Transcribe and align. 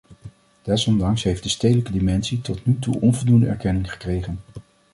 Desondanks 0.61 1.23
heeft 1.23 1.43
de 1.43 1.49
stedelijke 1.49 1.91
dimensie 1.91 2.41
tot 2.41 2.65
nu 2.65 2.79
toe 2.79 3.01
onvoldoende 3.01 3.45
erkenning 3.47 3.91
gekregen. 3.91 4.39